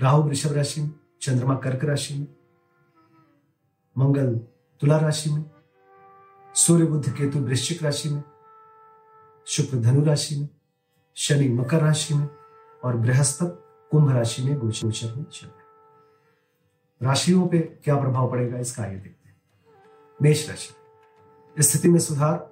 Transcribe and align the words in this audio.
राहु, 0.00 0.22
वृषभ 0.22 0.52
राशि 0.52 0.80
में, 0.80 0.90
चंद्रमा, 1.22 1.54
कर्क 1.54 1.84
राशि 1.84 2.14
में, 2.14 2.26
मंगल, 3.98 4.38
तुला 4.80 4.98
राशि 4.98 5.30
में, 5.30 5.50
सूर्य 6.54 6.84
बुद्ध 6.84 7.12
केतु, 7.12 7.38
वृश्चिक 7.38 7.82
राशि 7.82 8.08
में, 8.08 8.22
शुक्र, 9.46 9.76
धनु 9.76 10.04
राशि 10.04 10.36
में, 10.36 10.48
शनि, 11.14 11.48
मकर 11.48 11.80
राशि 11.80 12.14
में 12.14 12.28
और 12.84 12.96
बृहस्पति, 12.96 13.64
कुंभ 13.90 14.10
राशि 14.10 14.42
में 14.42 14.58
गोचर 14.58 14.86
में 14.86 14.92
चल 14.92 15.08
रहे 15.08 15.58
राशियों 17.02 17.48
पे 17.48 17.58
क्या 17.58 18.00
प्रभाव 18.00 18.30
पड़ेगा, 18.30 18.58
इसका 18.58 18.82
आगे 18.82 18.96
देखते 18.96 19.28
हैं। 19.28 19.40
मेष 20.22 20.48
राशि 20.48 21.62
स्थिति 21.62 21.88
में 21.88 21.98
सुधार। 21.98 22.50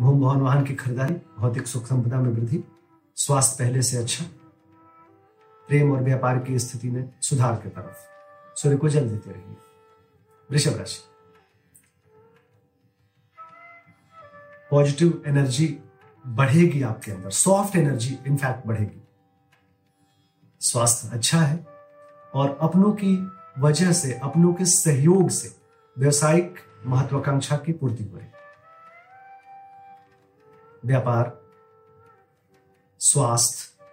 भूम, 0.00 0.20
भवन, 0.20 0.40
वाहन 0.40 0.64
की 0.64 0.74
खरीदारी, 0.74 1.14
भौतिक 1.14 1.66
सुख, 1.66 1.86
संपदा 1.86 2.20
में 2.20 2.30
वृद्धि। 2.30 2.64
स्वास्थ्य 3.16 3.64
पहले 3.64 3.82
से 3.82 3.96
अच्छा। 3.96 4.24
प्रेम 5.70 5.92
और 5.92 6.02
व्यापार 6.02 6.38
की 6.38 6.58
स्थिति 6.58 6.90
में 6.90 7.12
सुधार 7.20 7.54
की 7.54 7.68
तरफ़। 7.68 7.96
सूर्य 8.56 8.76
को 8.76 8.88
जल 8.88 9.10
देते 9.10 9.30
रहिए। 9.30 9.56
वृषभ 10.50 10.78
राशि। 10.78 11.00
पॉजिटिव 14.70 15.22
एनर्जी 15.26 15.78
बढ़ेगी 16.26 16.82
आपके 16.82 17.12
अंदर। 17.12 17.30
सॉफ्ट 17.30 17.76
एनर्जी 17.76 18.18
इनफैक्ट 18.26 18.66
बढ़ेगी। 18.66 19.02
स्वास्थ्य 20.60 21.10
अच्छा 21.12 21.40
है 21.40 21.66
और 22.34 22.58
अपनों 22.60 22.92
की 22.92 23.30
वजह 23.58 23.92
से, 23.92 24.18
अपनों 24.18 24.54
के 24.54 24.64
सहयोग 24.64 25.30
से 25.30 25.56
व्यवसायिक 25.98 26.54
महत्वाकांक्षा 26.86 27.56
की 27.56 27.72
पूर्ति 27.72 28.04
रही 28.04 28.26
व्यापार, 30.86 31.40
स्वास्थ्य 32.98 33.84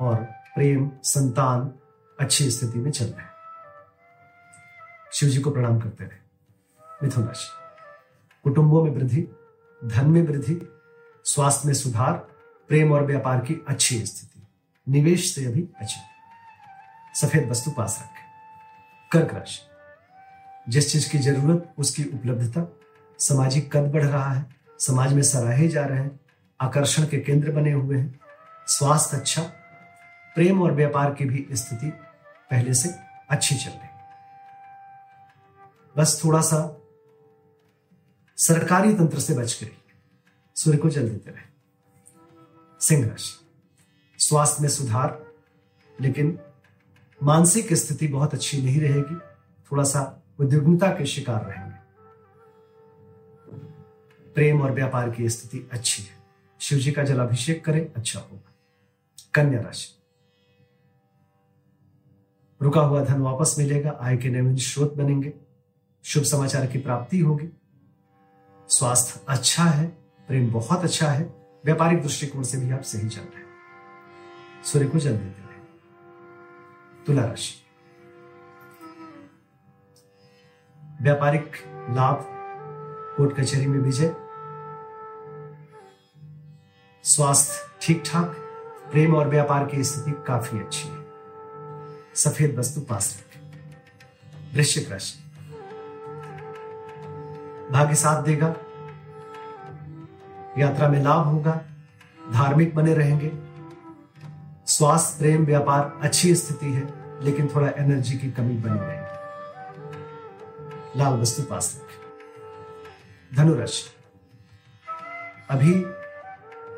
और 0.00 0.37
प्रेम, 0.58 0.90
संतान 1.04 1.72
अच्छी 2.20 2.50
स्थिति 2.50 2.78
में 2.78 2.90
चल 2.90 3.04
रहे 3.04 3.20
हैं। 3.20 3.30
शिव 5.12 5.28
जी 5.28 5.40
को 5.40 5.50
प्रणाम 5.50 5.80
करते 5.80 6.04
रहे। 6.04 6.18
मिथुन 7.02 7.24
राशि 7.24 7.48
कुटुंबों 8.42 8.84
में 8.84 8.90
वृद्धि, 8.90 9.28
धन 9.84 10.06
में 10.06 10.22
वृद्धि, 10.22 10.68
स्वास्थ्य 11.24 11.66
में 11.66 11.74
सुधार, 11.74 12.12
प्रेम 12.68 12.92
और 12.92 13.04
व्यापार 13.04 13.38
की 13.38 13.64
अच्छी 13.68 14.06
स्थिति, 14.06 14.42
निवेश 14.88 15.34
से 15.34 15.44
अभी 15.44 15.68
अच्छी 15.80 16.00
सफ़ेद 17.20 17.50
वस्तु 17.50 17.70
पास 17.70 17.98
रखें। 18.02 18.26
कर्क 19.12 19.34
राशि, 19.34 19.60
जिस 20.68 20.92
चीज़ 20.92 21.10
की 21.10 21.18
ज़रूरत, 21.18 21.74
उसकी 21.78 22.04
उपलब्धता 22.04 22.78
सामाजिक 23.18 23.76
कद 23.76 23.92
बढ़ 23.92 24.04
रहा 24.04 24.32
है, 24.32 24.56
समाज 24.78 25.12
में 25.12 25.22
सराहे 25.22 25.68
जा 25.68 25.84
रहे 25.84 25.98
हैं, 25.98 26.20
आकर्षण 26.60 27.06
के 27.06 27.18
केंद्र 27.18 27.52
बने 27.52 27.72
हुए 27.72 27.98
हैं, 27.98 28.20
स्वास्थ्य 28.66 29.16
अच्छा 29.16 29.52
प्रेम 30.38 30.62
और 30.62 30.72
व्यापार 30.72 31.14
की 31.14 31.24
भी 31.24 31.46
स्थिति 31.52 31.90
पहले 32.50 32.74
से 32.74 32.88
अच्छी 33.30 33.54
चल 33.54 33.70
रही 33.70 33.88
बस 35.96 36.22
थोड़ा 36.24 36.40
सा 36.40 36.80
सरकारी 38.36 38.94
तंत्र 38.94 39.20
से 39.20 39.34
बच 39.34 39.52
के 39.52 39.66
सूर्य 40.56 40.78
को 40.78 40.88
जल 40.88 41.08
देते 41.08 41.30
रहे। 41.30 41.42
सिंह 42.80 43.08
राशि, 43.08 43.46
स्वास्थ्य 44.18 44.62
में 44.62 44.68
सुधार, 44.68 45.26
लेकिन 46.00 46.38
मानसिक 47.22 47.74
स्थिति 47.74 48.08
बहुत 48.08 48.34
अच्छी 48.34 48.62
नहीं 48.62 48.80
रहेगी, 48.80 49.16
थोड़ा 49.72 49.84
सा 49.84 50.22
उद्विग्नता 50.40 50.90
के 50.90 51.06
शिकार 51.06 51.44
रहेंगे। 51.44 51.76
प्रेम 54.34 54.62
और 54.62 54.72
व्यापार 54.72 55.10
की 55.10 55.28
स्थिति 55.28 55.68
अच्छी 55.72 56.02
है। 56.02 56.18
शिव 56.60 56.78
जी 56.78 56.92
का 56.92 57.02
जलाभिषेक 57.02 57.64
करें 57.64 57.92
अच्छा 57.92 58.20
होगा। 58.20 58.54
कन्या 59.34 59.60
राशि 59.60 59.97
रुका 62.62 62.80
हुआ 62.80 63.04
धन 63.04 63.20
वापस 63.20 63.56
मिलेगा, 63.58 63.98
आय 64.00 64.16
के 64.16 64.28
नवीन 64.28 64.56
स्रोत 64.56 64.94
बनेंगे, 64.94 65.32
शुभ 66.04 66.22
समाचार 66.22 66.66
की 66.66 66.78
प्राप्ति 66.78 67.18
होगी। 67.18 67.48
स्वास्थ्य 68.68 69.20
अच्छा 69.28 69.64
है, 69.64 69.86
प्रेम 70.28 70.52
बहुत 70.52 70.84
अच्छा 70.84 71.08
है, 71.08 71.34
व्यापारिक 71.64 72.02
दृष्टिकोण 72.02 72.42
से 72.42 72.58
भी 72.58 72.70
आप 72.70 72.82
सही 72.82 73.08
चल 73.08 73.20
रहे 73.20 73.36
हैं। 73.36 73.48
सूर्य 74.64 74.86
को 74.86 74.98
जल 74.98 75.12
देते 75.12 75.42
रहे। 75.42 75.60
तुला 77.04 77.24
राशि। 77.24 77.54
व्यापारिक 81.02 81.52
लाभ, 81.90 82.26
कोर्ट 83.16 83.40
कचहरी 83.40 83.66
में 83.66 83.78
विजय। 83.78 84.14
स्वास्थ्य 87.04 87.70
ठीक 87.82 88.02
ठाक 88.06 88.26
प्रेम 88.92 89.14
और 89.16 89.28
व्यापार 89.28 89.66
की 89.66 89.84
स्थिति 89.84 90.24
काफ़ी 90.26 90.60
अच्छी 90.60 90.88
है। 90.88 90.97
सफ़ेद 92.18 92.58
वस्तु 92.58 92.80
पास 92.80 93.20
रखें। 93.20 93.50
वृश्चिक 94.54 94.92
राशि। 94.92 95.18
भाग्य 97.72 97.94
साथ 97.94 98.22
देगा। 98.22 98.54
यात्रा 100.58 100.88
में 100.88 101.02
लाभ 101.02 101.26
होगा। 101.26 101.62
धार्मिक 102.32 102.74
बने 102.74 102.94
रहेंगे। 102.94 103.32
स्वास्थ्य, 104.66 105.18
प्रेम, 105.18 105.46
व्यापार 105.46 105.98
अच्छी 106.02 106.34
स्थिति 106.34 106.66
है, 106.66 106.94
लेकिन 107.24 107.48
थोड़ा 107.48 107.68
एनर्जी 107.68 108.18
की 108.18 108.30
कमी 108.30 108.56
बनी 108.56 108.78
रहेगी। 108.78 109.18
लाल 110.98 111.12
वस्तु 111.12 111.42
पास 111.42 111.82
रखें। 111.82 111.98
धनुराशि। 113.36 113.90
अभी 115.50 115.74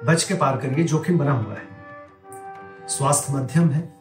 बच 0.06 0.24
के 0.24 0.34
पार 0.34 0.56
करिए, 0.56 0.84
जोखिम 0.84 1.18
बना 1.18 1.32
हुआ 1.32 1.54
है। 1.54 1.68
स्वास्थ्य 2.88 3.32
मध्यम 3.32 3.70
है। 3.70 3.99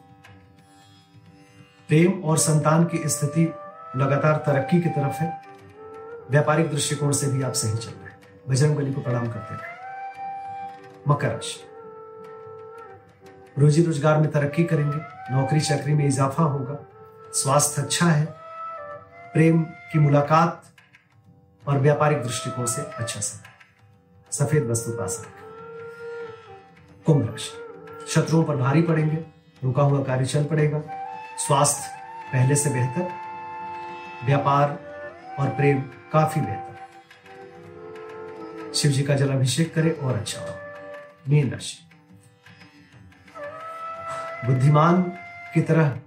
प्रेम 1.90 2.12
और 2.24 2.36
संतान 2.38 2.84
की 2.84 2.98
स्थिति 3.08 3.44
लगातार 3.96 4.36
तरक्की 4.36 4.80
की 4.80 4.88
तरफ़ 4.88 5.14
है। 5.14 5.42
व्यापारिक 6.30 6.70
दृष्टिकोण 6.70 7.12
से 7.12 7.26
भी 7.26 7.42
आप 7.42 7.52
सही 7.52 7.78
चल 7.78 7.90
रहे 7.90 8.10
हैं। 8.10 8.18
बजरंग 8.48 8.76
बली 8.76 8.92
को 8.92 9.00
प्रणाम 9.00 9.26
करते 9.28 9.54
रहे 9.54 11.08
मकर 11.08 11.28
राशि। 11.28 11.64
रोजी 13.58 13.82
रोज़गार 13.82 14.18
में 14.18 14.30
तरक्की 14.30 14.64
करेंगे। 14.64 14.98
नौकरी 15.34 15.60
चाकरी 15.60 15.94
में 15.94 16.06
इजाफा 16.06 16.42
होगा। 16.42 16.78
स्वास्थ्य 17.32 17.82
अच्छा 17.82 18.06
है। 18.06 18.24
प्रेम 19.34 19.62
की 19.62 19.98
मुलाकात 19.98 20.62
और 21.64 21.78
व्यापारिक 21.78 22.22
दृष्टिकोण 22.22 22.66
से 22.66 22.82
अच्छा 22.82 23.20
समय। 23.20 23.50
सफ़ेद 24.32 24.70
वस्तु 24.70 24.92
पास 24.92 25.20
रखें 25.20 27.04
कुंभ 27.06 27.28
राशि। 27.30 28.08
शत्रुओं 28.08 28.44
पर 28.44 28.56
भारी 28.56 28.82
पड़ेंगे। 28.82 29.24
रुका 29.64 29.82
हुआ 29.82 30.04
कार्य 30.04 30.26
चल 30.26 30.44
पड़ेगा। 30.44 30.82
स्वास्थ्य 31.46 31.90
पहले 32.32 32.56
से 32.56 32.70
बेहतर, 32.70 33.08
व्यापार 34.24 34.70
और 35.38 35.48
प्रेम 35.48 35.80
काफ़ी 36.12 36.40
बेहतर। 36.40 36.76
शिव 38.74 38.90
जी 38.90 39.02
का 39.02 39.14
जलाभिषेक 39.14 39.74
करें 39.74 39.92
और 39.92 40.14
अच्छा 40.14 40.40
हो। 40.40 40.54
मीन 41.28 41.50
राशि। 41.50 41.78
बुद्धिमान 44.46 45.02
की 45.54 45.60
तरह 45.60 45.98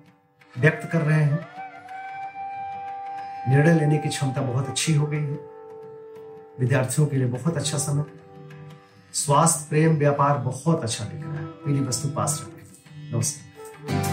व्यक्त 0.58 0.90
कर 0.92 1.02
रहे 1.02 1.24
हैं। 1.24 1.48
निर्णय 3.50 3.74
लेने 3.74 3.98
की 3.98 4.10
क्षमता 4.10 4.42
बहुत 4.42 4.70
अच्छी 4.70 4.96
हो 4.96 5.08
गई 5.08 5.24
है। 5.24 5.40
विद्यार्थियों 6.60 7.08
के 7.08 7.16
लिए 7.16 7.28
बहुत 7.28 7.58
अच्छा 7.58 7.78
समय। 7.78 8.04
स्वास्थ्य, 9.14 9.66
प्रेम, 9.70 9.98
व्यापार 9.98 10.38
बहुत 10.38 10.84
अच्छा 10.84 11.06
दिख 11.06 11.24
रहा 11.24 11.34
है। 11.34 11.46
पीली 11.46 11.80
वस्तु 11.80 12.08
पास 12.08 12.42
रखें। 12.42 13.14
नमस्कार। 13.14 14.13